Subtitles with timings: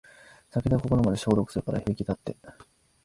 [0.49, 2.35] 酒で心まで消毒するから平気だって